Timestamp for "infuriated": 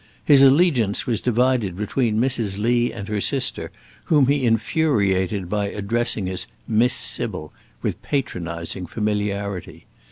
4.47-5.47